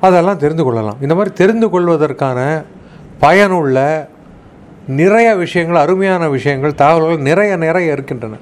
அதெல்லாம் 0.00 0.38
தெரிந்து 0.38 0.64
கொள்ளலாம். 0.64 0.96
இந்த 1.00 1.14
மாதிரி 1.14 1.34
தெரிந்து 1.34 1.70
கொள்வதற்கான 1.70 2.62
பயனுள்ள 3.18 4.08
நிறைய 4.86 5.34
விஷயங்கள் 5.34 5.80
அருமையான 5.80 6.28
விஷயங்கள் 6.28 6.74
தகவல்கள் 6.74 7.18
நிறைய 7.18 7.56
நிறைய 7.56 7.92
இருக்கின்றன. 7.92 8.36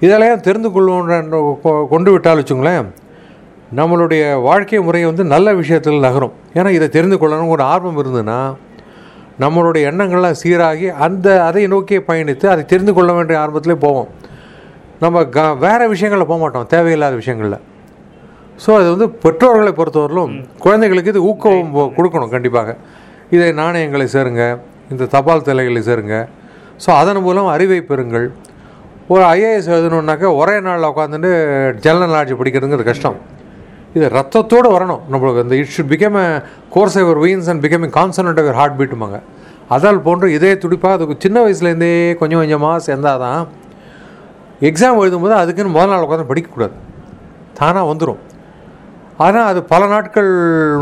இதெல்லாம் 0.00 0.40
தெரிந்து 0.40 0.68
கொள்வோம் 0.68 1.86
கொண்டு 1.88 2.10
விட்டால் 2.10 2.38
வச்சுங்களேன் 2.38 2.86
நம்மளுடைய 3.76 4.42
வாழ்க்கை 4.42 4.80
முறை 4.80 5.04
வந்து 5.04 5.24
நல்ல 5.24 5.54
விஷயத்தில் 5.54 5.98
நகரும். 5.98 6.32
ஏன்னா 6.54 6.68
இதை 6.68 6.88
தெரிந்து 6.88 7.16
கொள்ளணும் 7.16 7.48
ஒரு 7.48 7.62
ஆர்வம் 7.62 7.98
இருந்ததுன்னா 7.98 8.54
நம்மளுடைய 9.42 9.82
எண்ணங்கள்லாம் 9.90 10.38
சீராகி 10.42 10.86
அந்த 11.06 11.26
அதை 11.48 11.62
நோக்கி 11.74 11.96
பயணித்து 12.08 12.46
அதை 12.52 12.62
தெரிந்து 12.72 12.92
கொள்ள 12.96 13.10
வேண்டிய 13.18 13.36
ஆர்வத்திலே 13.42 13.76
போவோம். 13.84 14.08
நம்ம 15.02 15.22
க 15.34 15.44
வேறு 15.64 15.84
விஷயங்களில் 15.92 16.30
போக 16.30 16.38
மாட்டோம். 16.44 16.66
தேவையில்லாத 16.74 17.14
விஷயங்களில். 17.20 17.58
ஸோ 18.62 18.70
அது 18.78 18.88
வந்து 18.94 19.06
பெற்றோர்களை 19.24 19.72
பொறுத்தவரையிலும் 19.80 20.32
குழந்தைகளுக்கு 20.64 21.12
இது 21.14 21.22
ஊக்கம் 21.30 21.70
கொடுக்கணும் 21.98 22.34
கண்டிப்பாக. 22.34 22.76
இதை 23.36 23.48
நாணயங்களை 23.62 24.06
சேருங்க 24.16 24.42
இந்த 24.92 25.06
தபால் 25.14 25.46
தலைகளை 25.48 25.82
சேருங்க. 25.90 26.16
ஸோ 26.84 26.90
அதன் 27.00 27.24
மூலம் 27.26 27.52
அறிவை 27.54 27.80
பெறுங்கள். 27.90 28.28
ஒரு 29.12 29.22
ஐஏஎஸ் 29.34 29.72
எழுதணுன்னாக்கா 29.74 30.28
ஒரே 30.40 30.54
நாளில் 30.66 30.90
உட்காந்துட்டு 30.92 31.30
ஜெனரல் 31.84 32.14
நாலேஜ் 32.14 32.38
படிக்கிறதுங்கிறது 32.40 32.90
கஷ்டம். 32.90 33.18
இது 33.96 34.06
ரத்தத்தோடு 34.16 34.68
வரணும். 34.76 35.02
நம்மளுக்கு 35.12 35.42
இந்த 35.46 35.56
it 35.60 35.72
should 35.74 35.90
become 35.92 36.16
a 36.22 36.26
course 36.74 36.98
your 37.02 37.20
veins 37.24 37.48
and 37.52 37.62
becoming 37.66 37.94
constant 37.98 38.40
your 38.42 38.58
heart 38.60 38.78
பீட்டுமாங்க 38.80 39.18
அதால் 39.74 40.04
போன்ற 40.06 40.26
இதே 40.36 40.50
துடிப்பாக 40.62 40.96
அதுக்கு 40.96 41.14
சின்ன 41.24 41.38
வயசுலேருந்தே 41.44 41.92
கொஞ்சம் 42.20 42.40
கொஞ்சமாக 42.42 42.76
சேர்ந்தால் 42.88 43.22
தான் 43.24 43.40
எக்ஸாம் 44.68 45.00
எழுதும்போது 45.02 45.34
அதுக்குன்னு 45.40 45.74
முதல் 45.76 45.92
நாள் 45.92 46.04
உட்காந்து 46.06 46.30
படிக்கக்கூடாது. 46.30 46.74
தானாக 47.58 47.84
வந்துடும் 47.90 48.22
ஆனால் 49.24 49.46
அது 49.50 49.60
பல 49.72 49.82
நாட்கள் 49.92 50.30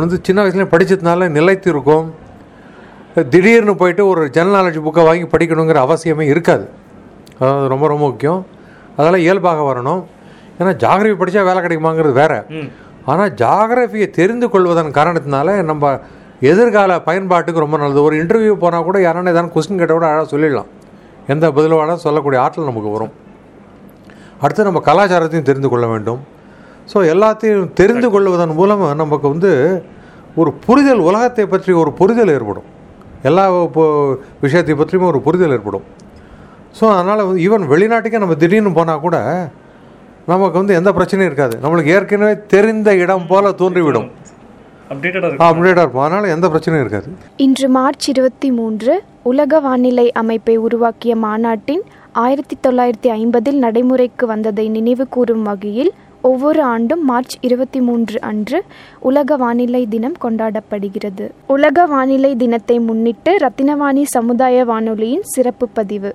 வந்து 0.02 0.16
சின்ன 0.26 0.38
வயசுலேயே 0.44 0.70
படித்ததுனால 0.72 1.28
நிலைத்து 1.36 1.68
இருக்கும். 1.74 2.06
திடீர்னு 3.32 3.74
போயிட்டு 3.82 4.02
ஒரு 4.12 4.22
ஜெனரல் 4.36 4.56
நாலேஜ் 4.56 4.80
புக்கை 4.86 5.04
வாங்கி 5.08 5.26
படிக்கணுங்கிற 5.34 5.78
அவசியமே 5.86 6.24
இருக்காது. 6.32 6.66
அதாவது 7.38 7.68
ரொம்ப 7.72 7.86
ரொம்ப 7.92 8.04
முக்கியம். 8.10 8.42
அதெல்லாம் 8.96 9.24
இயல்பாக 9.26 9.62
வரணும். 9.70 10.02
ஏன்னா 10.58 10.72
ஜாகிரபி 10.82 11.16
படித்தா 11.20 11.46
வேலை 11.48 11.60
கிடைக்குமாங்கிறது 11.64 12.14
வேறு. 12.22 12.38
ஆனால் 13.12 13.32
ஜாகிரபியை 13.40 14.08
தெரிந்து 14.18 14.46
கொள்வதன் 14.52 14.96
காரணத்தினால 14.98 15.48
நம்ம 15.70 15.90
எதிர்கால 16.50 16.92
பயன்பாட்டுக்கு 17.08 17.64
ரொம்ப 17.64 17.76
நல்லது. 17.82 18.00
ஒரு 18.08 18.14
இன்டர்வியூ 18.22 18.54
போனால் 18.64 18.86
கூட 18.88 18.98
யாரான 19.06 19.30
ஏதாவது 19.34 19.52
கொஸ்டின் 19.54 19.80
கேட்டால் 19.80 19.98
கூட 19.98 20.08
அழகாக 20.10 20.28
சொல்லிடலாம். 20.32 20.70
எந்த 21.32 21.46
பதிலோட 21.56 21.94
சொல்லக்கூடிய 22.06 22.38
ஆற்றல் 22.44 22.70
நமக்கு 22.70 22.90
வரும். 22.96 23.12
அடுத்து 24.42 24.68
நம்ம 24.68 24.80
கலாச்சாரத்தையும் 24.88 25.48
தெரிந்து 25.50 25.68
கொள்ள 25.72 25.86
வேண்டும். 25.92 26.20
ஸோ 26.90 26.98
எல்லாத்தையும் 27.12 27.70
தெரிந்து 27.80 28.08
கொள்வதன் 28.14 28.56
மூலம் 28.58 28.82
நமக்கு 29.02 29.26
வந்து 29.34 29.52
ஒரு 30.40 30.50
புரிதல் 30.66 31.02
உலகத்தை 31.08 31.44
பற்றி 31.52 31.72
ஒரு 31.82 31.90
புரிதல் 32.00 32.32
ஏற்படும். 32.36 32.66
எல்லா 33.28 33.44
இப்போ 33.68 33.84
விஷயத்தை 34.44 34.74
பற்றியுமே 34.80 35.06
ஒரு 35.12 35.20
புரிதல் 35.26 35.54
ஏற்படும். 35.56 35.86
ஸோ 36.78 36.84
அதனால் 36.96 37.24
வந்து 37.28 37.42
ஈவன் 37.46 37.64
வெளிநாட்டுக்கே 37.72 38.20
நம்ம 38.24 38.36
திடீர்னு 38.42 38.72
போனால் 38.78 39.04
கூட 39.06 39.16
நமக்கு 40.26 40.58
வந்து 40.58 40.74
எந்த 40.74 40.92
பிரச்சனையும் 40.92 41.28
இருக்காது. 41.30 41.58
நம்மளுக்கு 41.62 41.86
ஏற்கனவே 41.86 42.36
தெரிந்த 42.46 42.94
இடம் 42.94 43.26
போல 43.26 43.50
தோன்றிவிடும். 43.50 44.10
அப்டேட்டாக 44.90 45.90
அதனால் 45.92 46.24
எந்த 46.24 46.48
பிரச்சனையும் 46.48 46.80
இருக்காது. 46.80 47.06
இன்று 47.36 47.68
மார்ச் 47.68 48.08
இருபத்தி 48.08 48.50
மூன்று 48.50 49.02
உலக 49.22 49.60
வானிலை 49.60 50.12
அமைப்பை 50.12 50.56
உருவாக்கிய 50.56 51.16
மாநாட்டின் 51.16 51.82
ஆயிரத்தி 52.12 52.56
தொள்ளாயிரத்தி 52.68 53.08
ஐம்பதில் 53.08 53.58
நடைமுறைக்கு 53.58 54.26
வந்ததை 54.26 54.68
நினைவு 54.68 55.08
கூறும் 55.08 55.42
வகையில் 55.42 55.92
ஒவ்வொரு 56.22 56.62
ஆண்டும் 56.62 57.04
மார்ச் 57.04 57.36
இருபத்தி 57.40 57.80
மூன்று 57.80 58.20
அன்று 58.20 58.64
உலக 59.00 59.36
வானிலை 59.36 59.86
தினம் 59.86 60.16
கொண்டாடப்படுகிறது. 60.22 61.30
உலக 61.46 61.86
வானிலை 61.86 62.36
தினத்தை 62.36 62.78
முன்னிட்டு 62.78 63.38
ரத்தினவாணி 63.38 64.02
சமுதாய 64.02 64.64
வானொலியின் 64.64 65.22
சிறப்பு 65.22 65.68
பதிவு. 65.68 66.14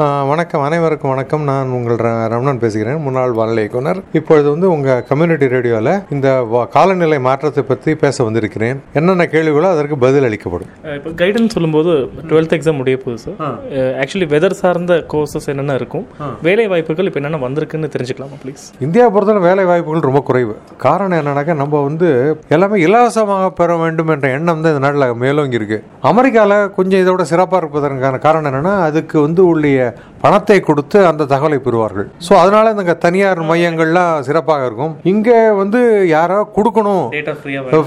வணக்கம். 0.00 0.62
அனைவருக்கும் 0.62 1.10
வணக்கம். 1.10 1.42
நான் 1.42 1.68
உங்கள் 1.68 1.96
ர- 1.96 2.28
ரமணன் 2.28 2.58
பேசுகிறேன். 2.58 3.00
முன்னாள் 3.00 3.30
வானிலை 3.30 3.58
இயக்குனர் 3.58 4.02
இப்பொழுது 4.12 4.50
வந்து 4.50 4.70
உங்கள் 4.70 5.04
கம்யூனிட்டி 5.04 5.48
ரேடியோவில் 5.48 6.00
இந்த 6.10 6.46
காலநிலை 6.70 7.20
மாற்றத்தை 7.20 7.62
பற்றி 7.62 7.94
பேச 7.94 8.24
வந்திருக்கிறேன். 8.24 8.82
என்னென்ன 8.92 9.24
கேள்விகளோ 9.24 9.62
அதற்கு 9.62 9.98
பதில் 9.98 10.24
அளிக்கப்படும். 10.24 10.68
இப்போ 10.94 11.24
கைடன்ஸ் 11.24 11.48
சொல்லும்போது 11.48 11.90
டுவெல்த் 12.28 12.52
எக்ஸாம் 12.52 12.76
முடிய 12.76 12.96
போகுது 12.96 13.18
சார் 13.18 13.64
ஆக்சுவலி 13.72 14.26
வெதர் 14.32 14.50
சார்ந்த 14.50 15.04
கோர்சஸ் 15.12 15.46
என்னென்ன 15.46 15.74
இருக்கும்? 15.74 16.06
வேலை 16.42 16.66
வாய்ப்புகள் 16.66 17.04
இப்போ 17.04 17.20
என்னென்ன 17.20 17.48
வந்திருக்குன்னு 17.48 17.90
தெரிஞ்சுக்கலாமா 17.96 18.36
ப்ளீஸ் 18.44 18.72
இந்தியா 18.80 19.08
பொறுத்தவரை 19.08 19.48
வேலை 19.48 19.64
வாய்ப்புகள் 19.64 20.00
ரொம்ப 20.00 20.20
குறைவு. 20.20 20.56
காரணம் 20.76 21.26
என்னன்னாக்கா 21.26 21.54
நம்ம 21.54 21.82
வந்து 21.82 22.40
எல்லாமே 22.48 22.80
இலவசமாக 22.80 23.50
பெற 23.50 23.76
வேண்டும் 23.76 24.08
என்ற 24.08 24.28
எண்ணம் 24.28 24.62
தான் 24.62 24.74
இந்த 24.74 24.90
நாட்டில் 24.90 25.14
மேலோங்கி 25.14 25.54
இருக்கு. 25.54 25.84
அமெரிக்காவில் 26.00 26.70
கொஞ்சம் 26.70 27.00
இதோட 27.00 27.22
சிறப்பாக 27.22 27.66
இருப்பதற்கான 27.66 28.18
காரணம் 28.18 28.52
என்னன்னா 28.52 28.80
அதுக்கு 28.80 29.20
வந்து 29.20 29.46
உள்ள 29.46 29.88
பணத்தை 30.22 30.58
கொடுத்து 30.68 30.98
அந்த 31.10 31.26
தகவலை 31.32 31.58
பெறுவார்கள். 31.66 32.08
ஸோ 32.26 32.32
அதனால 32.42 32.72
இந்த 32.74 32.96
தனியார் 33.04 33.40
மையங்கள்லாம் 33.50 34.12
சிறப்பாக 34.28 34.66
இருக்கும். 34.68 34.92
இங்கே 35.12 35.38
வந்து 35.60 35.80
யாரோ 36.16 36.38
கொடுக்கணும். 36.56 37.06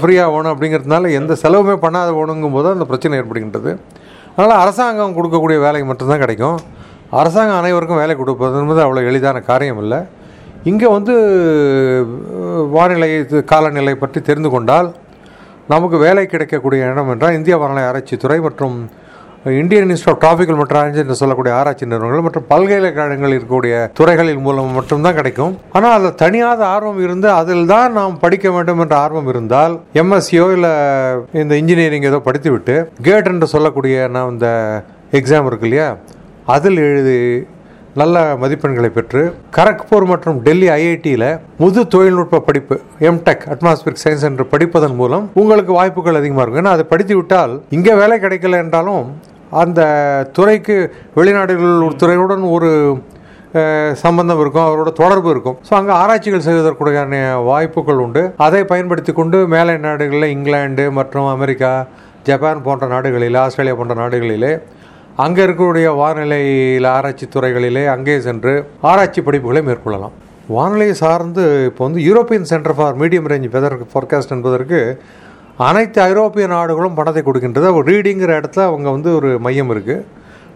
ஃப்ரீயாக 0.02 0.32
வேணும். 0.34 0.52
அப்படிங்கிறதுனால 0.54 1.12
எந்த 1.20 1.36
செலவுமே 1.44 1.76
பண்ணாத 1.84 2.10
வேணுங்கும் 2.18 2.56
போது 2.56 2.74
அந்த 2.76 2.86
பிரச்சனை 2.90 3.20
ஏற்படுகின்றது. 3.20 3.72
அதனால் 4.34 4.60
அரசாங்கம் 4.64 5.16
கொடுக்கக்கூடிய 5.18 5.58
வேலை 5.66 5.82
மட்டும்தான் 5.92 6.24
கிடைக்கும். 6.24 6.58
அரசாங்கம் 7.20 7.60
அனைவருக்கும் 7.60 8.02
வேலை 8.02 8.14
கொடுப்பது 8.20 8.60
என்பது 8.64 8.80
அவ்வளோ 8.84 9.02
எளிதான 9.10 9.40
காரியம் 9.50 9.80
இல்லை. 9.84 10.00
இங்கே 10.70 10.88
வந்து 10.96 11.14
வானிலை 12.76 13.08
காலநிலை 13.52 13.94
பற்றி 14.02 14.20
தெரிந்து 14.28 14.50
கொண்டால் 14.52 14.88
நமக்கு 15.72 15.96
வேலை 16.04 16.24
கிடைக்கக்கூடிய 16.32 16.88
இடம் 16.92 17.10
என்றால் 17.12 17.36
இந்திய 17.38 17.54
வானிலை 17.62 17.82
ஆராய்ச்சித்துறை 17.88 18.38
மற்றும் 18.46 18.76
இந்தியன் 19.52 19.90
இன்ஸ்டியூட் 19.92 20.12
ஆஃப் 20.14 20.20
டிராபிக்கல் 20.22 20.58
மற்றும் 20.58 20.78
ஆராய்ச்சி 20.80 21.00
என்று 21.02 21.16
சொல்லக்கூடிய 21.20 21.52
ஆராய்ச்சி 21.56 21.88
நிறுவனங்கள் 21.88 22.24
மற்றும் 22.26 22.46
பல்கலைக்கழகங்கள் 22.52 23.32
இருக்கக்கூடிய 23.34 23.74
துறைகளின் 23.98 24.40
மூலம் 24.44 24.70
மட்டும்தான் 24.76 25.16
கிடைக்கும். 25.18 25.52
ஆனால் 25.76 25.94
அதில் 25.96 26.14
தனியாத 26.22 26.60
ஆர்வம் 26.74 27.00
இருந்து 27.06 27.28
அதில் 27.40 27.66
தான் 27.72 27.92
நாம் 27.98 28.14
படிக்க 28.24 28.50
வேண்டும் 28.56 28.80
என்ற 28.84 28.96
ஆர்வம் 29.04 29.28
இருந்தால் 29.32 29.74
எம்எஸ்சியோ 30.02 30.46
இல்லை 30.56 30.72
இந்த 31.42 31.54
இன்ஜினியரிங் 31.62 32.08
ஏதோ 32.10 32.20
படித்துவிட்டு 32.28 32.76
கேட் 33.08 33.28
என்று 33.32 33.48
சொல்லக்கூடிய 33.54 34.06
நான் 34.14 34.32
இந்த 34.36 34.48
எக்ஸாம் 35.20 35.50
இருக்கு 35.50 35.68
இல்லையா 35.70 35.88
அதில் 36.56 36.80
எழுதி 36.86 37.18
நல்ல 38.00 38.22
மதிப்பெண்களை 38.42 38.88
பெற்று 38.94 39.20
கரக்பூர் 39.56 40.06
மற்றும் 40.12 40.38
டெல்லி 40.46 40.68
ஐஐடியில் 40.78 41.28
முது 41.62 41.82
தொழில்நுட்ப 41.88 42.40
படிப்பு 42.48 42.76
எம்டெக் 43.10 43.44
அட்மாஸ்பியர் 43.54 44.00
சயின்ஸ் 44.04 44.26
என்று 44.30 44.44
படிப்பதன் 44.54 44.96
மூலம் 45.02 45.26
உங்களுக்கு 45.42 45.72
வாய்ப்புகள் 45.78 46.18
அதிகமாக 46.20 46.42
இருக்கும். 46.44 46.62
ஏன்னா 46.64 46.74
அதை 46.76 46.86
படித்து 46.94 47.14
விட்டால் 47.16 47.54
இங்கே 47.76 47.94
வேலை 48.02 48.18
கிடைக்கல 48.24 48.62
என்றாலும் 48.64 49.04
அந்த 49.62 49.80
துறைக்கு 50.36 50.76
வெளிநாடுகள் 51.18 51.74
ஒரு 51.88 51.96
துறையுடன் 52.02 52.44
ஒரு 52.56 52.70
சம்பந்தம் 54.04 54.40
இருக்கும் 54.42 54.66
அவரோட 54.68 54.90
தொடர்பு 55.00 55.28
இருக்கும். 55.34 55.58
ஸோ 55.66 55.72
அங்கே 55.78 55.92
ஆராய்ச்சிகள் 56.02 56.46
செய்வதற்குடைய 56.46 57.02
வாய்ப்புகள் 57.50 58.00
உண்டு. 58.04 58.22
அதை 58.46 58.62
பயன்படுத்தி 58.72 59.12
கொண்டு 59.18 59.38
மேலை 59.54 59.76
நாடுகளில் 59.86 60.32
இங்கிலாந்து 60.36 60.86
மற்றும் 60.98 61.28
அமெரிக்கா 61.34 61.72
ஜப்பான் 62.28 62.64
போன்ற 62.66 62.84
நாடுகளில் 62.94 63.38
ஆஸ்திரேலியா 63.44 63.76
போன்ற 63.80 63.94
நாடுகளிலே 64.02 64.52
அங்கே 65.24 65.40
இருக்கக்கூடிய 65.46 65.88
வானிலையில் 66.02 66.86
ஆராய்ச்சி 66.96 67.26
துறைகளிலே 67.34 67.84
அங்கே 67.94 68.14
சென்று 68.26 68.54
ஆராய்ச்சி 68.90 69.20
படிப்புகளை 69.26 69.60
மேற்கொள்ளலாம். 69.68 70.14
வானிலை 70.54 70.88
சார்ந்து 71.02 71.44
இப்போ 71.68 71.82
வந்து 71.86 72.00
European 72.06 72.50
centre 72.52 72.76
for 72.78 72.96
medium 73.02 73.28
range 73.32 73.52
weather 73.54 73.76
forecast 73.92 74.34
என்பதற்கு 74.36 74.80
அனைத்து 75.56 76.00
ஐரோப்பிய 76.00 76.46
நாடுகளும் 76.46 76.94
பணத்தை 76.94 77.22
கொடுக்கின்றது. 77.22 77.82
ரீடிங்கிற 77.82 78.42
இடத்துல 78.42 78.60
அவங்க 78.60 78.90
வந்து 78.90 79.14
ஒரு 79.14 79.38
மையம் 79.38 79.70
இருக்குது 79.70 80.04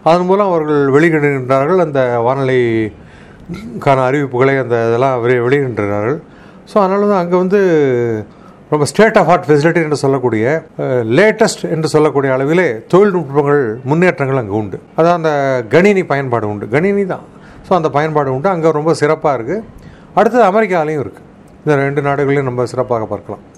அதன் 0.03 0.25
மூலம் 0.25 0.47
அவர்கள் 0.47 0.87
வெளியிடுகின்றார்கள். 0.87 1.77
அந்த 1.77 2.21
வானிலைக்கான 2.27 2.91
அறிவிப்புகளை 3.79 4.61
அந்த 4.61 4.87
இதெல்லாம் 4.87 5.27
வெளி- 5.27 5.43
வெளியிடுகின்றார்கள். 5.43 6.21
ஸோ 6.73 6.77
அதனால 6.77 7.07
தான் 7.07 7.23
அங்கே 7.23 7.37
வந்து 7.37 8.25
ரொம்ப 8.69 8.85
ஸ்டேட் 8.85 9.17
ஆஃப் 9.17 9.29
ஆர்ட் 9.29 9.45
ஃபெசிலிட்டி 9.45 9.83
என்று 9.83 9.95
சொல்லக்கூடிய 9.95 10.63
லேட்டஸ்ட் 11.03 11.69
என்று 11.69 11.87
சொல்லக்கூடிய 11.87 12.33
அளவிலே 12.33 12.85
தொழில்நுட்பங்கள் 12.93 13.81
முன்னேற்றங்கள் 13.83 14.37
அங்கே 14.37 14.51
உண்டு. 14.51 14.79
அதான் 14.97 15.13
அந்த 15.13 15.63
கணினி 15.69 16.03
பயன்பாடு 16.03 16.47
உண்டு. 16.47 16.67
கணினி 16.67 17.05
தான். 17.05 17.23
ஸோ 17.69 17.73
அந்த 17.73 17.89
பயன்பாடு 17.89 18.33
உண்டு. 18.33 18.49
அங்கே 18.49 18.71
ரொம்ப 18.71 18.93
சிறப்பாக 18.93 19.43
இருக்குது 19.43 19.63
அடுத்தது 20.13 20.43
அமெரிக்காலையும் 20.43 21.03
இருக்குது 21.03 21.27
இந்த 21.57 21.81
ரெண்டு 21.81 22.01
நாடுகளையும் 22.01 22.45
நம்ம 22.45 22.65
சிறப்பாக 22.65 23.05
பார்க்கலாம். 23.05 23.57